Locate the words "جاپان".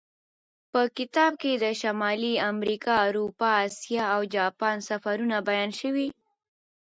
4.35-4.75